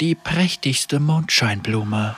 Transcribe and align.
die 0.00 0.14
prächtigste 0.14 0.98
Mondscheinblume. 0.98 2.16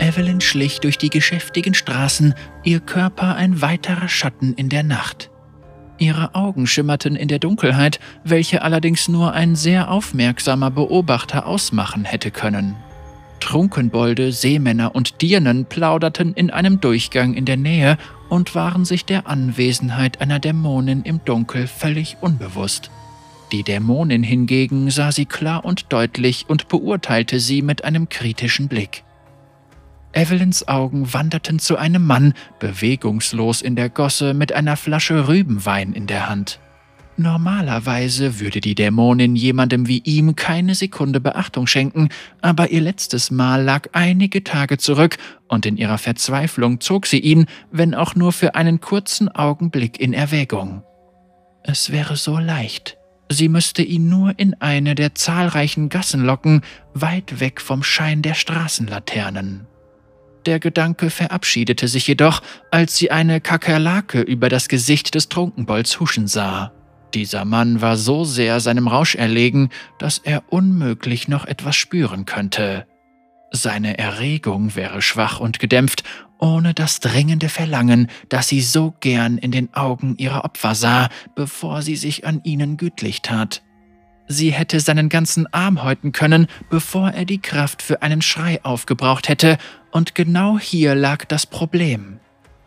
Evelyn 0.00 0.40
schlich 0.40 0.80
durch 0.80 0.98
die 0.98 1.10
geschäftigen 1.10 1.74
Straßen, 1.74 2.34
ihr 2.64 2.80
Körper 2.80 3.36
ein 3.36 3.62
weiterer 3.62 4.08
Schatten 4.08 4.52
in 4.54 4.68
der 4.68 4.82
Nacht. 4.82 5.30
Ihre 5.98 6.34
Augen 6.34 6.66
schimmerten 6.66 7.14
in 7.14 7.28
der 7.28 7.38
Dunkelheit, 7.38 8.00
welche 8.24 8.62
allerdings 8.62 9.08
nur 9.08 9.32
ein 9.32 9.54
sehr 9.54 9.90
aufmerksamer 9.90 10.70
Beobachter 10.70 11.46
ausmachen 11.46 12.04
hätte 12.04 12.32
können. 12.32 12.74
Trunkenbolde, 13.42 14.30
Seemänner 14.30 14.94
und 14.94 15.20
Dirnen 15.20 15.64
plauderten 15.64 16.32
in 16.32 16.52
einem 16.52 16.80
Durchgang 16.80 17.34
in 17.34 17.44
der 17.44 17.56
Nähe 17.56 17.98
und 18.28 18.54
waren 18.54 18.84
sich 18.84 19.04
der 19.04 19.26
Anwesenheit 19.26 20.20
einer 20.20 20.38
Dämonin 20.38 21.02
im 21.02 21.24
Dunkel 21.24 21.66
völlig 21.66 22.18
unbewusst. 22.20 22.92
Die 23.50 23.64
Dämonin 23.64 24.22
hingegen 24.22 24.90
sah 24.90 25.10
sie 25.10 25.26
klar 25.26 25.64
und 25.64 25.92
deutlich 25.92 26.44
und 26.46 26.68
beurteilte 26.68 27.40
sie 27.40 27.62
mit 27.62 27.82
einem 27.82 28.08
kritischen 28.08 28.68
Blick. 28.68 29.02
Evelyns 30.12 30.68
Augen 30.68 31.12
wanderten 31.12 31.58
zu 31.58 31.76
einem 31.76 32.06
Mann, 32.06 32.34
bewegungslos 32.60 33.60
in 33.60 33.74
der 33.74 33.88
Gosse 33.88 34.34
mit 34.34 34.52
einer 34.52 34.76
Flasche 34.76 35.26
Rübenwein 35.26 35.94
in 35.94 36.06
der 36.06 36.28
Hand. 36.28 36.60
Normalerweise 37.22 38.40
würde 38.40 38.60
die 38.60 38.74
Dämonin 38.74 39.36
jemandem 39.36 39.86
wie 39.86 39.98
ihm 39.98 40.34
keine 40.34 40.74
Sekunde 40.74 41.20
Beachtung 41.20 41.68
schenken, 41.68 42.08
aber 42.40 42.70
ihr 42.70 42.80
letztes 42.80 43.30
Mal 43.30 43.62
lag 43.62 43.86
einige 43.92 44.42
Tage 44.42 44.76
zurück 44.76 45.18
und 45.46 45.64
in 45.64 45.76
ihrer 45.76 45.98
Verzweiflung 45.98 46.80
zog 46.80 47.06
sie 47.06 47.20
ihn, 47.20 47.46
wenn 47.70 47.94
auch 47.94 48.16
nur 48.16 48.32
für 48.32 48.56
einen 48.56 48.80
kurzen 48.80 49.28
Augenblick, 49.28 50.00
in 50.00 50.14
Erwägung. 50.14 50.82
Es 51.62 51.92
wäre 51.92 52.16
so 52.16 52.38
leicht. 52.38 52.98
Sie 53.30 53.48
müsste 53.48 53.82
ihn 53.82 54.08
nur 54.08 54.36
in 54.36 54.54
eine 54.54 54.96
der 54.96 55.14
zahlreichen 55.14 55.90
Gassen 55.90 56.24
locken, 56.24 56.62
weit 56.92 57.38
weg 57.38 57.60
vom 57.60 57.84
Schein 57.84 58.22
der 58.22 58.34
Straßenlaternen. 58.34 59.68
Der 60.44 60.58
Gedanke 60.58 61.08
verabschiedete 61.08 61.86
sich 61.86 62.08
jedoch, 62.08 62.42
als 62.72 62.96
sie 62.96 63.12
eine 63.12 63.40
Kakerlake 63.40 64.20
über 64.22 64.48
das 64.48 64.66
Gesicht 64.66 65.14
des 65.14 65.28
Trunkenbolds 65.28 66.00
huschen 66.00 66.26
sah. 66.26 66.72
Dieser 67.14 67.44
Mann 67.44 67.80
war 67.80 67.96
so 67.96 68.24
sehr 68.24 68.60
seinem 68.60 68.88
Rausch 68.88 69.14
erlegen, 69.14 69.68
dass 69.98 70.18
er 70.18 70.44
unmöglich 70.48 71.28
noch 71.28 71.44
etwas 71.44 71.76
spüren 71.76 72.24
könnte. 72.24 72.86
Seine 73.50 73.98
Erregung 73.98 74.74
wäre 74.76 75.02
schwach 75.02 75.38
und 75.38 75.58
gedämpft, 75.58 76.04
ohne 76.38 76.72
das 76.72 77.00
dringende 77.00 77.50
Verlangen, 77.50 78.08
das 78.30 78.48
sie 78.48 78.62
so 78.62 78.94
gern 79.00 79.36
in 79.36 79.52
den 79.52 79.74
Augen 79.74 80.16
ihrer 80.16 80.44
Opfer 80.44 80.74
sah, 80.74 81.08
bevor 81.34 81.82
sie 81.82 81.96
sich 81.96 82.26
an 82.26 82.40
ihnen 82.44 82.78
gütlich 82.78 83.20
tat. 83.20 83.62
Sie 84.26 84.50
hätte 84.50 84.80
seinen 84.80 85.10
ganzen 85.10 85.52
Arm 85.52 85.82
häuten 85.84 86.12
können, 86.12 86.46
bevor 86.70 87.10
er 87.10 87.26
die 87.26 87.40
Kraft 87.40 87.82
für 87.82 88.00
einen 88.00 88.22
Schrei 88.22 88.64
aufgebraucht 88.64 89.28
hätte, 89.28 89.58
und 89.90 90.14
genau 90.14 90.58
hier 90.58 90.94
lag 90.94 91.26
das 91.26 91.44
Problem. 91.44 92.18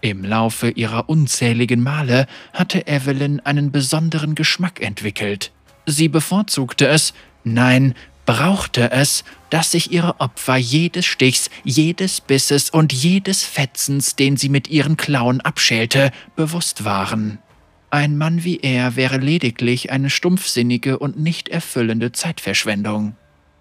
Im 0.05 0.23
Laufe 0.23 0.69
ihrer 0.69 1.09
unzähligen 1.09 1.81
Male 1.81 2.27
hatte 2.53 2.85
Evelyn 2.85 3.39
einen 3.39 3.71
besonderen 3.71 4.35
Geschmack 4.35 4.79
entwickelt. 4.79 5.51
Sie 5.87 6.09
bevorzugte 6.09 6.85
es, 6.85 7.15
nein, 7.43 7.95
brauchte 8.27 8.91
es, 8.91 9.23
dass 9.49 9.71
sich 9.71 9.91
ihre 9.91 10.19
Opfer 10.19 10.57
jedes 10.57 11.07
Stichs, 11.07 11.49
jedes 11.63 12.21
Bisses 12.21 12.69
und 12.69 12.93
jedes 12.93 13.43
Fetzens, 13.43 14.15
den 14.15 14.37
sie 14.37 14.49
mit 14.49 14.67
ihren 14.67 14.95
Klauen 14.95 15.41
abschälte, 15.41 16.11
bewusst 16.35 16.85
waren. 16.85 17.39
Ein 17.89 18.15
Mann 18.15 18.43
wie 18.43 18.59
er 18.59 18.95
wäre 18.95 19.17
lediglich 19.17 19.91
eine 19.91 20.11
stumpfsinnige 20.11 20.99
und 20.99 21.17
nicht 21.17 21.49
erfüllende 21.49 22.11
Zeitverschwendung. 22.11 23.15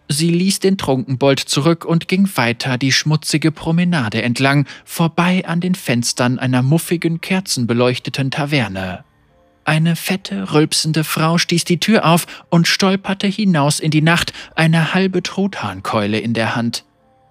Sie 0.09 0.31
ließ 0.31 0.61
den 0.61 0.77
Trunkenbold 0.77 1.41
zurück 1.41 1.85
und 1.85 2.09
ging 2.09 2.29
weiter 2.37 2.77
die 2.77 2.93
schmutzige 2.93 3.51
Promenade 3.51 4.23
entlang, 4.23 4.67
vorbei 4.85 5.45
an 5.47 5.61
den 5.61 5.75
Fenstern 5.75 6.39
einer 6.39 6.63
muffigen, 6.63 7.21
kerzenbeleuchteten 7.21 8.31
Taverne. 8.31 9.05
Eine 9.65 9.97
fette, 9.97 10.53
rülpsende 10.53 11.05
Frau 11.05 11.39
stieß 11.39 11.65
die 11.65 11.81
Tür 11.81 12.05
auf 12.05 12.27
und 12.51 12.69
stolperte 12.69 13.27
hinaus 13.27 13.81
in 13.81 13.91
die 13.91 14.03
Nacht, 14.03 14.35
eine 14.55 14.93
halbe 14.93 15.23
Truthahnkeule 15.23 16.19
in 16.19 16.35
der 16.35 16.55
Hand. 16.55 16.85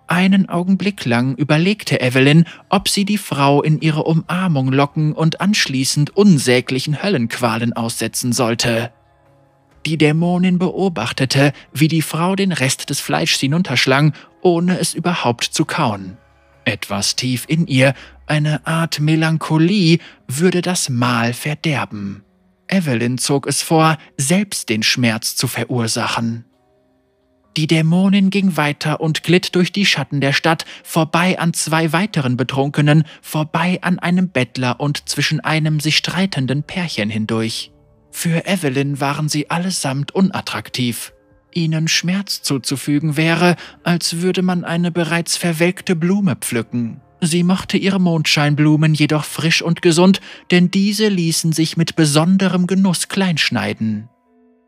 Einen 0.08 0.50
Augenblick 0.50 1.06
lang 1.06 1.36
überlegte 1.36 2.02
Evelyn, 2.02 2.46
ob 2.70 2.90
sie 2.90 3.06
die 3.06 3.20
Frau 3.20 3.62
in 3.62 3.80
ihre 3.82 4.04
Umarmung 4.04 4.72
locken 4.72 5.14
und 5.14 5.42
anschließend 5.42 6.18
unsäglichen 6.18 7.04
Höllenqualen 7.04 7.74
aussetzen 7.74 8.34
sollte. 8.34 8.92
Die 9.86 9.98
Dämonin 9.98 10.60
beobachtete, 10.60 11.52
wie 11.74 11.90
die 11.90 12.02
Frau 12.02 12.36
den 12.36 12.54
Rest 12.54 12.90
des 12.90 13.00
Fleischs 13.00 13.40
hinunterschlang, 13.40 14.14
ohne 14.42 14.80
es 14.80 14.94
überhaupt 14.94 15.44
zu 15.44 15.66
kauen. 15.66 16.18
Etwas 16.66 17.16
tief 17.18 17.46
in 17.48 17.68
ihr, 17.68 17.94
eine 18.26 18.66
Art 18.66 19.02
Melancholie, 19.02 20.00
würde 20.28 20.62
das 20.62 20.90
Mahl 20.90 21.34
verderben. 21.34 22.24
Evelyn 22.68 23.18
zog 23.18 23.46
es 23.46 23.62
vor, 23.62 23.98
selbst 24.18 24.70
den 24.70 24.84
Schmerz 24.84 25.36
zu 25.36 25.48
verursachen. 25.48 26.46
Die 27.58 27.68
Dämonin 27.68 28.30
ging 28.32 28.58
weiter 28.58 29.00
und 29.00 29.22
glitt 29.22 29.54
durch 29.54 29.72
die 29.72 29.86
Schatten 29.86 30.22
der 30.22 30.34
Stadt, 30.34 30.66
vorbei 30.84 31.38
an 31.38 31.54
zwei 31.54 31.92
weiteren 31.92 32.36
Betrunkenen, 32.36 33.04
vorbei 33.22 33.80
an 33.82 34.00
einem 34.00 34.30
Bettler 34.30 34.80
und 34.80 35.08
zwischen 35.08 35.40
einem 35.42 35.80
sich 35.80 35.98
streitenden 35.98 36.64
Pärchen 36.64 37.12
hindurch. 37.12 37.73
Für 38.16 38.46
Evelyn 38.46 39.02
waren 39.02 39.28
sie 39.28 39.50
allesamt 39.50 40.14
unattraktiv. 40.14 41.14
Ihnen 41.52 41.88
Schmerz 41.88 42.42
zuzufügen 42.44 43.18
wäre, 43.18 43.58
als 43.84 44.22
würde 44.22 44.44
man 44.44 44.64
eine 44.64 44.92
bereits 44.92 45.36
verwelkte 45.36 45.96
Blume 45.96 46.36
pflücken. 46.36 47.02
Sie 47.20 47.44
mochte 47.44 47.76
ihre 47.76 48.00
Mondscheinblumen 48.00 48.94
jedoch 48.94 49.26
frisch 49.26 49.62
und 49.62 49.82
gesund, 49.82 50.22
denn 50.52 50.72
diese 50.72 51.08
ließen 51.08 51.54
sich 51.54 51.76
mit 51.76 51.96
besonderem 51.96 52.68
Genuss 52.68 53.10
kleinschneiden. 53.10 54.10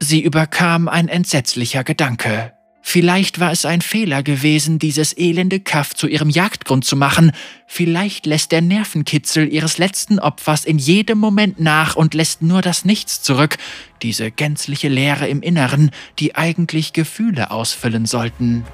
Sie 0.02 0.22
überkam 0.22 0.90
ein 0.90 1.08
entsetzlicher 1.08 1.84
Gedanke. 1.84 2.55
Vielleicht 2.88 3.40
war 3.40 3.52
es 3.52 3.66
ein 3.66 3.82
Fehler 3.82 4.22
gewesen, 4.22 4.78
dieses 4.78 5.18
elende 5.18 5.60
Kaff 5.60 5.96
zu 5.96 6.08
ihrem 6.08 6.30
Jagdgrund 6.30 6.86
zu 6.86 6.96
machen. 6.96 7.32
Vielleicht 7.66 8.28
lässt 8.28 8.52
der 8.52 8.62
Nervenkitzel 8.62 9.52
ihres 9.52 9.80
letzten 9.80 10.20
Opfers 10.20 10.66
in 10.66 10.78
jedem 10.78 11.18
Moment 11.18 11.60
nach 11.60 11.96
und 11.96 12.14
lässt 12.14 12.44
nur 12.44 12.62
das 12.62 12.86
Nichts 12.86 13.24
zurück, 13.24 13.58
diese 14.04 14.30
gänzliche 14.30 14.88
Leere 14.88 15.28
im 15.28 15.42
Inneren, 15.42 15.90
die 16.20 16.36
eigentlich 16.36 16.94
Gefühle 16.94 17.50
ausfüllen 17.50 18.06
sollten. 18.06 18.66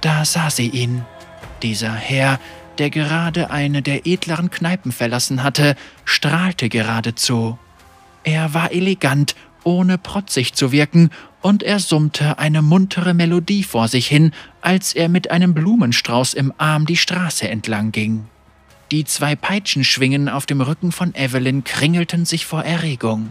Da 0.00 0.24
sah 0.24 0.48
sie 0.48 0.68
ihn, 0.68 1.04
dieser 1.60 1.92
Herr, 1.92 2.38
der 2.78 2.88
gerade 2.88 3.50
eine 3.50 3.82
der 3.82 4.06
edleren 4.06 4.50
Kneipen 4.50 4.92
verlassen 4.92 5.42
hatte, 5.42 5.74
strahlte 6.04 6.68
geradezu. 6.68 7.58
Er 8.22 8.54
war 8.54 8.70
elegant, 8.70 9.34
ohne 9.64 9.98
protzig 9.98 10.54
zu 10.54 10.70
wirken 10.70 11.10
und 11.44 11.62
er 11.62 11.78
summte 11.78 12.38
eine 12.38 12.62
muntere 12.62 13.12
Melodie 13.12 13.64
vor 13.64 13.86
sich 13.86 14.06
hin, 14.06 14.32
als 14.62 14.94
er 14.94 15.10
mit 15.10 15.30
einem 15.30 15.52
Blumenstrauß 15.52 16.32
im 16.32 16.54
Arm 16.56 16.86
die 16.86 16.96
Straße 16.96 17.46
entlang 17.46 17.92
ging. 17.92 18.24
Die 18.90 19.04
zwei 19.04 19.36
Peitschenschwingen 19.36 20.30
auf 20.30 20.46
dem 20.46 20.62
Rücken 20.62 20.90
von 20.90 21.14
Evelyn 21.14 21.62
kringelten 21.62 22.24
sich 22.24 22.46
vor 22.46 22.64
Erregung. 22.64 23.28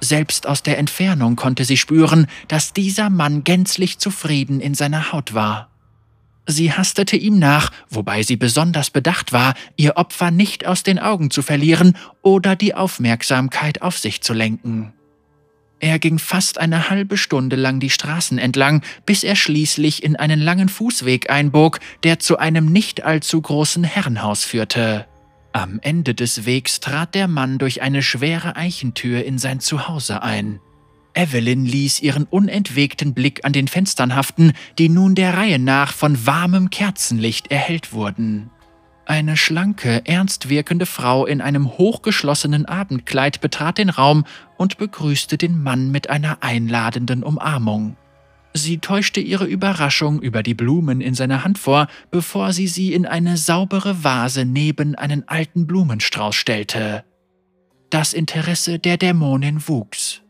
Selbst 0.00 0.48
aus 0.48 0.64
der 0.64 0.78
Entfernung 0.78 1.36
konnte 1.36 1.64
sie 1.64 1.76
spüren, 1.76 2.26
dass 2.48 2.72
dieser 2.72 3.08
Mann 3.08 3.44
gänzlich 3.44 3.98
zufrieden 4.00 4.58
in 4.58 4.74
seiner 4.74 5.12
Haut 5.12 5.32
war. 5.32 5.68
Sie 6.48 6.72
hastete 6.72 7.16
ihm 7.16 7.38
nach, 7.38 7.70
wobei 7.88 8.24
sie 8.24 8.36
besonders 8.36 8.90
bedacht 8.90 9.32
war, 9.32 9.54
ihr 9.76 9.96
Opfer 9.96 10.32
nicht 10.32 10.66
aus 10.66 10.82
den 10.82 10.98
Augen 10.98 11.30
zu 11.30 11.40
verlieren 11.40 11.96
oder 12.20 12.56
die 12.56 12.74
Aufmerksamkeit 12.74 13.80
auf 13.80 13.96
sich 13.96 14.22
zu 14.22 14.32
lenken. 14.32 14.92
Er 15.84 15.98
ging 15.98 16.18
fast 16.18 16.56
eine 16.56 16.88
halbe 16.88 17.18
Stunde 17.18 17.56
lang 17.56 17.78
die 17.78 17.90
Straßen 17.90 18.38
entlang, 18.38 18.80
bis 19.04 19.22
er 19.22 19.36
schließlich 19.36 20.02
in 20.02 20.16
einen 20.16 20.40
langen 20.40 20.70
Fußweg 20.70 21.28
einbog, 21.28 21.78
der 22.04 22.18
zu 22.18 22.38
einem 22.38 22.72
nicht 22.72 23.04
allzu 23.04 23.42
großen 23.42 23.84
Herrenhaus 23.84 24.44
führte. 24.44 25.04
Am 25.52 25.80
Ende 25.82 26.14
des 26.14 26.46
Wegs 26.46 26.80
trat 26.80 27.14
der 27.14 27.28
Mann 27.28 27.58
durch 27.58 27.82
eine 27.82 28.02
schwere 28.02 28.56
Eichentür 28.56 29.26
in 29.26 29.36
sein 29.36 29.60
Zuhause 29.60 30.22
ein. 30.22 30.58
Evelyn 31.12 31.66
ließ 31.66 32.00
ihren 32.00 32.24
unentwegten 32.24 33.12
Blick 33.12 33.44
an 33.44 33.52
den 33.52 33.68
Fenstern 33.68 34.16
haften, 34.16 34.54
die 34.78 34.88
nun 34.88 35.14
der 35.14 35.34
Reihe 35.34 35.58
nach 35.58 35.92
von 35.92 36.24
warmem 36.24 36.70
Kerzenlicht 36.70 37.50
erhellt 37.50 37.92
wurden. 37.92 38.48
Eine 39.06 39.36
schlanke, 39.36 40.02
ernst 40.06 40.48
wirkende 40.48 40.86
Frau 40.86 41.26
in 41.26 41.40
einem 41.40 41.76
hochgeschlossenen 41.76 42.64
Abendkleid 42.64 43.40
betrat 43.40 43.78
den 43.78 43.90
Raum 43.90 44.24
und 44.56 44.78
begrüßte 44.78 45.36
den 45.36 45.62
Mann 45.62 45.90
mit 45.90 46.08
einer 46.08 46.38
einladenden 46.42 47.22
Umarmung. 47.22 47.96
Sie 48.54 48.78
täuschte 48.78 49.20
ihre 49.20 49.46
Überraschung 49.46 50.22
über 50.22 50.42
die 50.42 50.54
Blumen 50.54 51.00
in 51.00 51.14
seiner 51.14 51.44
Hand 51.44 51.58
vor, 51.58 51.88
bevor 52.10 52.52
sie 52.52 52.68
sie 52.68 52.94
in 52.94 53.04
eine 53.04 53.36
saubere 53.36 54.04
Vase 54.04 54.44
neben 54.44 54.94
einen 54.94 55.28
alten 55.28 55.66
Blumenstrauß 55.66 56.34
stellte. 56.34 57.04
Das 57.90 58.12
Interesse 58.12 58.78
der 58.78 58.96
Dämonin 58.96 59.68
wuchs. 59.68 60.23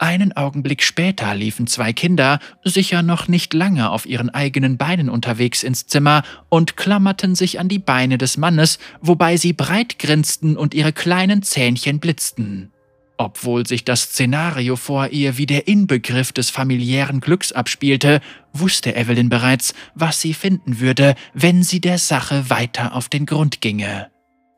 Einen 0.00 0.34
Augenblick 0.34 0.82
später 0.82 1.34
liefen 1.34 1.66
zwei 1.66 1.92
Kinder, 1.92 2.38
sicher 2.64 3.02
noch 3.02 3.28
nicht 3.28 3.52
lange 3.52 3.90
auf 3.90 4.06
ihren 4.06 4.30
eigenen 4.30 4.78
Beinen 4.78 5.10
unterwegs 5.10 5.62
ins 5.62 5.86
Zimmer 5.86 6.22
und 6.48 6.78
klammerten 6.78 7.34
sich 7.34 7.60
an 7.60 7.68
die 7.68 7.78
Beine 7.78 8.16
des 8.16 8.38
Mannes, 8.38 8.78
wobei 9.02 9.36
sie 9.36 9.52
breit 9.52 9.98
grinsten 9.98 10.56
und 10.56 10.72
ihre 10.72 10.94
kleinen 10.94 11.42
Zähnchen 11.42 12.00
blitzten. 12.00 12.72
Obwohl 13.18 13.66
sich 13.66 13.84
das 13.84 14.04
Szenario 14.04 14.76
vor 14.76 15.08
ihr 15.08 15.36
wie 15.36 15.44
der 15.44 15.68
Inbegriff 15.68 16.32
des 16.32 16.48
familiären 16.48 17.20
Glücks 17.20 17.52
abspielte, 17.52 18.22
wusste 18.54 18.96
Evelyn 18.96 19.28
bereits, 19.28 19.74
was 19.94 20.22
sie 20.22 20.32
finden 20.32 20.80
würde, 20.80 21.14
wenn 21.34 21.62
sie 21.62 21.82
der 21.82 21.98
Sache 21.98 22.48
weiter 22.48 22.94
auf 22.94 23.10
den 23.10 23.26
Grund 23.26 23.60
ginge. 23.60 24.10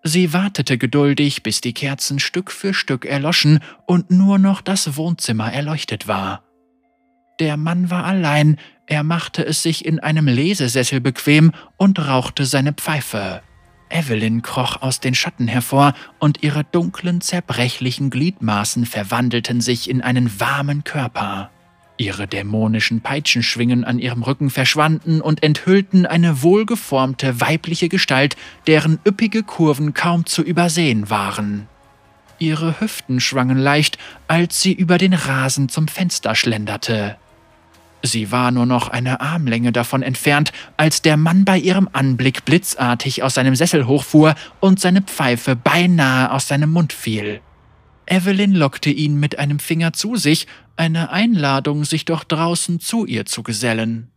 Sie 0.05 0.33
wartete 0.33 0.79
geduldig, 0.79 1.43
bis 1.43 1.61
die 1.61 1.75
Kerzen 1.75 2.19
Stück 2.19 2.51
für 2.51 2.75
Stück 2.75 3.05
erloschen 3.05 3.61
und 3.87 4.11
nur 4.11 4.39
noch 4.39 4.61
das 4.61 4.97
Wohnzimmer 4.97 5.53
erleuchtet 5.53 6.09
war. 6.09 6.43
Der 7.39 7.57
Mann 7.57 7.89
war 7.91 8.05
allein, 8.05 8.59
er 8.87 9.05
machte 9.05 9.45
es 9.45 9.63
sich 9.63 9.85
in 9.85 10.01
einem 10.01 10.27
Lesesessel 10.27 11.01
bequem 11.01 11.53
und 11.77 11.99
rauchte 11.99 12.47
seine 12.47 12.73
Pfeife. 12.73 13.43
Evelyn 13.91 14.43
kroch 14.43 14.83
aus 14.83 15.01
den 15.01 15.15
Schatten 15.15 15.49
hervor, 15.49 15.95
und 16.19 16.43
ihre 16.43 16.65
dunklen, 16.65 17.21
zerbrechlichen 17.21 18.11
Gliedmaßen 18.11 18.87
verwandelten 18.87 19.61
sich 19.61 19.89
in 19.89 20.03
einen 20.03 20.41
warmen 20.41 20.83
Körper. 20.83 21.51
Ihre 21.99 22.27
dämonischen 22.27 23.00
Peitschenschwingen 23.00 23.85
an 23.85 23.99
ihrem 23.99 24.23
Rücken 24.23 24.50
verschwanden 24.50 25.21
und 25.21 25.43
enthüllten 25.43 26.06
eine 26.06 26.43
wohlgeformte 26.43 27.41
weibliche 27.41 27.89
Gestalt, 27.89 28.37
deren 28.67 28.99
üppige 29.06 29.43
Kurven 29.43 29.94
kaum 29.94 30.27
zu 30.27 30.43
übersehen 30.43 31.11
waren. 31.11 31.69
Ihre 32.39 32.81
Hüften 32.81 33.21
schwangen 33.21 33.59
leicht, 33.59 33.99
als 34.27 34.61
sie 34.61 34.73
über 34.73 34.99
den 34.99 35.12
Rasen 35.12 35.69
zum 35.69 35.87
Fenster 35.87 36.35
schlenderte. 36.35 37.17
Sie 38.03 38.33
war 38.33 38.50
nur 38.50 38.67
noch 38.67 38.89
eine 38.89 39.21
Armlänge 39.21 39.71
davon 39.71 40.03
entfernt, 40.03 40.53
als 40.77 41.03
der 41.03 41.17
Mann 41.17 41.44
bei 41.44 41.56
ihrem 41.56 41.89
Anblick 41.93 42.44
blitzartig 42.44 43.23
aus 43.23 43.35
seinem 43.35 43.55
Sessel 43.55 43.87
hochfuhr 43.87 44.35
und 44.59 44.81
seine 44.81 45.03
Pfeife 45.03 45.55
beinahe 45.55 46.33
aus 46.33 46.49
seinem 46.49 46.71
Mund 46.71 46.93
fiel. 46.93 47.41
Evelyn 48.06 48.53
lockte 48.53 48.91
ihn 48.91 49.21
mit 49.21 49.39
einem 49.39 49.61
Finger 49.61 49.93
zu 49.93 50.17
sich, 50.17 50.49
eine 50.77 51.11
Einladung, 51.11 51.85
sich 51.85 52.05
doch 52.05 52.25
draußen 52.25 52.81
zu 52.81 53.07
ihr 53.07 53.27
zu 53.27 53.43
gesellen. 53.43 54.13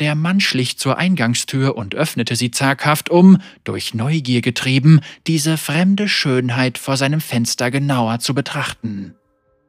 Der 0.00 0.14
Mann 0.14 0.40
schlich 0.40 0.78
zur 0.78 0.96
Eingangstür 0.96 1.76
und 1.76 1.94
öffnete 1.94 2.34
sie 2.34 2.50
zaghaft, 2.50 3.10
um, 3.10 3.36
durch 3.64 3.92
Neugier 3.92 4.40
getrieben, 4.40 5.00
diese 5.26 5.58
fremde 5.58 6.08
Schönheit 6.08 6.78
vor 6.78 6.96
seinem 6.96 7.20
Fenster 7.20 7.70
genauer 7.70 8.18
zu 8.18 8.34
betrachten. 8.34 9.14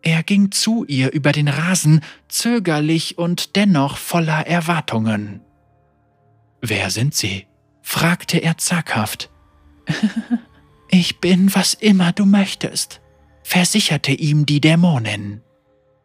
Er 0.01 0.23
ging 0.23 0.51
zu 0.51 0.85
ihr 0.85 1.11
über 1.11 1.33
den 1.33 1.49
Rasen, 1.49 2.01
zögerlich 2.29 3.17
und 3.17 3.57
dennoch 3.57 3.97
voller 3.97 4.47
Erwartungen. 4.47 5.41
Wer 6.61 6.89
sind 6.89 7.13
Sie? 7.13 7.45
fragte 7.81 8.37
er 8.37 8.57
zaghaft. 8.57 9.29
ich 10.89 11.19
bin, 11.19 11.53
was 11.53 11.73
immer 11.73 12.13
du 12.13 12.25
möchtest, 12.25 13.01
versicherte 13.43 14.11
ihm 14.13 14.45
die 14.45 14.61
Dämonin. 14.61 15.41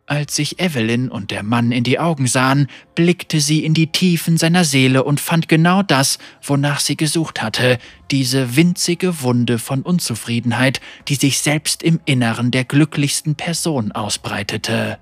Als 0.09 0.37
sich 0.37 0.61
Evelyn 0.61 1.09
und 1.09 1.33
der 1.33 1.43
Mann 1.43 1.73
in 1.73 1.83
die 1.83 1.99
Augen 1.99 2.29
sahen, 2.29 2.69
blickte 2.95 3.41
sie 3.41 3.65
in 3.65 3.75
die 3.75 3.89
Tiefen 3.89 4.37
seiner 4.37 4.63
Seele 4.65 5.03
und 5.03 5.19
fand 5.19 5.49
genau 5.49 5.83
das, 5.83 6.19
wonach 6.43 6.79
sie 6.79 6.97
gesucht 6.97 7.43
hatte, 7.43 7.79
diese 8.13 8.55
winzige 8.55 9.23
Wunde 9.23 9.59
von 9.59 9.83
Unzufriedenheit, 9.83 10.81
die 11.09 11.17
sich 11.17 11.41
selbst 11.41 11.83
im 11.83 11.99
Inneren 12.05 12.53
der 12.53 12.63
glücklichsten 12.63 13.35
Person 13.35 13.91
ausbreitete. 13.91 15.01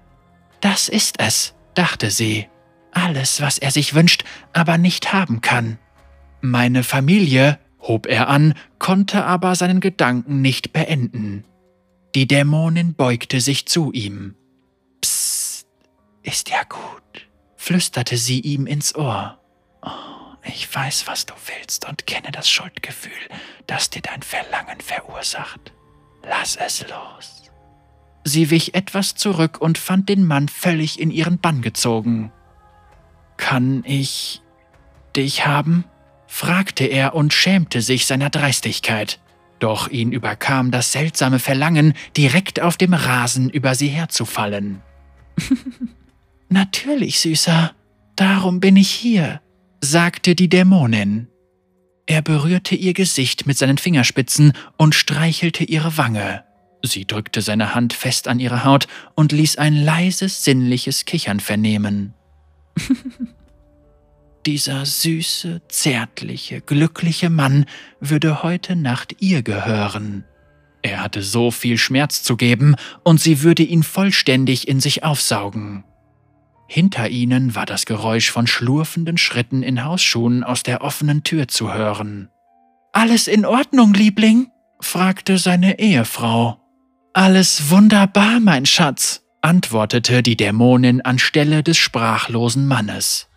Das 0.62 0.88
ist 0.88 1.20
es, 1.20 1.54
dachte 1.74 2.10
sie. 2.10 2.46
Alles, 2.92 3.42
was 3.42 3.58
er 3.58 3.72
sich 3.72 3.94
wünscht, 3.94 4.24
aber 4.54 4.78
nicht 4.78 5.12
haben 5.12 5.42
kann. 5.42 5.76
Meine 6.40 6.82
Familie, 6.82 7.58
hob 7.78 8.06
er 8.06 8.28
an, 8.28 8.54
konnte 8.78 9.26
aber 9.26 9.54
seinen 9.54 9.80
Gedanken 9.80 10.40
nicht 10.40 10.72
beenden. 10.72 11.44
Die 12.14 12.26
Dämonin 12.26 12.94
beugte 12.94 13.42
sich 13.42 13.66
zu 13.66 13.92
ihm. 13.92 14.36
Ist 16.24 16.48
ja 16.48 16.62
gut, 16.64 17.28
flüsterte 17.54 18.16
sie 18.16 18.40
ihm 18.40 18.66
ins 18.66 18.94
Ohr. 18.94 19.38
Oh, 19.82 20.36
ich 20.42 20.74
weiß, 20.74 21.06
was 21.06 21.26
du 21.26 21.34
willst 21.46 21.86
und 21.86 22.06
kenne 22.06 22.32
das 22.32 22.48
Schuldgefühl, 22.48 23.12
das 23.66 23.90
dir 23.90 24.00
dein 24.00 24.22
Verlangen 24.22 24.80
verursacht. 24.80 25.72
Lass 26.22 26.56
es 26.56 26.82
los. 26.88 27.50
Sie 28.24 28.48
wich 28.48 28.74
etwas 28.74 29.14
zurück 29.14 29.60
und 29.60 29.76
fand 29.76 30.08
den 30.08 30.24
Mann 30.24 30.48
völlig 30.48 30.98
in 30.98 31.10
ihren 31.10 31.38
Bann 31.38 31.60
gezogen. 31.60 32.32
Kann 33.36 33.84
ich 33.86 34.40
dich 35.14 35.46
haben? 35.46 35.84
fragte 36.26 36.84
er 36.84 37.14
und 37.14 37.34
schämte 37.34 37.82
sich 37.82 38.06
seiner 38.06 38.30
Dreistigkeit. 38.30 39.20
Doch 39.58 39.88
ihn 39.88 40.10
überkam 40.10 40.70
das 40.70 40.90
seltsame 40.90 41.38
Verlangen, 41.38 41.92
direkt 42.16 42.60
auf 42.60 42.78
dem 42.78 42.94
Rasen 42.94 43.50
über 43.50 43.74
sie 43.74 43.88
herzufallen. 43.88 44.82
Natürlich, 46.48 47.20
Süßer, 47.20 47.72
darum 48.16 48.60
bin 48.60 48.76
ich 48.76 48.90
hier, 48.90 49.40
sagte 49.80 50.34
die 50.34 50.48
Dämonin. 50.48 51.28
Er 52.06 52.22
berührte 52.22 52.74
ihr 52.74 52.92
Gesicht 52.92 53.46
mit 53.46 53.56
seinen 53.56 53.78
Fingerspitzen 53.78 54.52
und 54.76 54.94
streichelte 54.94 55.64
ihre 55.64 55.96
Wange. 55.96 56.44
Sie 56.82 57.06
drückte 57.06 57.40
seine 57.40 57.74
Hand 57.74 57.94
fest 57.94 58.28
an 58.28 58.40
ihre 58.40 58.64
Haut 58.64 58.88
und 59.14 59.32
ließ 59.32 59.56
ein 59.56 59.74
leises, 59.74 60.44
sinnliches 60.44 61.06
Kichern 61.06 61.40
vernehmen. 61.40 62.12
Dieser 64.46 64.84
süße, 64.84 65.62
zärtliche, 65.68 66.60
glückliche 66.60 67.30
Mann 67.30 67.64
würde 68.00 68.42
heute 68.42 68.76
Nacht 68.76 69.16
ihr 69.20 69.42
gehören. 69.42 70.24
Er 70.82 71.02
hatte 71.02 71.22
so 71.22 71.50
viel 71.50 71.78
Schmerz 71.78 72.22
zu 72.22 72.36
geben, 72.36 72.76
und 73.02 73.18
sie 73.18 73.42
würde 73.42 73.62
ihn 73.62 73.82
vollständig 73.82 74.68
in 74.68 74.80
sich 74.80 75.02
aufsaugen. 75.02 75.84
Hinter 76.74 77.08
ihnen 77.08 77.54
war 77.54 77.66
das 77.66 77.86
Geräusch 77.86 78.32
von 78.32 78.48
schlurfenden 78.48 79.16
Schritten 79.16 79.62
in 79.62 79.84
Hausschuhen 79.84 80.42
aus 80.42 80.64
der 80.64 80.82
offenen 80.82 81.22
Tür 81.22 81.46
zu 81.46 81.72
hören. 81.72 82.30
Alles 82.92 83.28
in 83.28 83.46
Ordnung, 83.46 83.94
Liebling? 83.94 84.50
fragte 84.80 85.38
seine 85.38 85.78
Ehefrau. 85.78 86.60
Alles 87.12 87.70
wunderbar, 87.70 88.40
mein 88.40 88.66
Schatz, 88.66 89.22
antwortete 89.40 90.24
die 90.24 90.36
Dämonin 90.36 91.00
anstelle 91.00 91.62
des 91.62 91.76
sprachlosen 91.76 92.66
Mannes. 92.66 93.28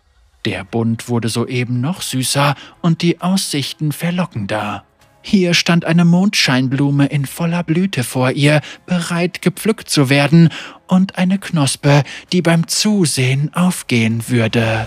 Der 0.44 0.64
Bund 0.64 1.08
wurde 1.08 1.28
soeben 1.28 1.80
noch 1.80 2.02
süßer 2.02 2.56
und 2.82 3.02
die 3.02 3.20
Aussichten 3.20 3.92
verlockender. 3.92 4.84
Hier 5.20 5.54
stand 5.54 5.84
eine 5.84 6.04
Mondscheinblume 6.04 7.06
in 7.06 7.26
voller 7.26 7.62
Blüte 7.62 8.04
vor 8.04 8.30
ihr, 8.30 8.60
bereit 8.86 9.42
gepflückt 9.42 9.90
zu 9.90 10.08
werden, 10.08 10.50
und 10.86 11.18
eine 11.18 11.38
Knospe, 11.38 12.02
die 12.32 12.40
beim 12.40 12.66
Zusehen 12.66 13.52
aufgehen 13.54 14.28
würde. 14.28 14.86